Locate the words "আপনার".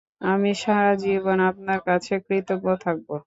1.49-1.79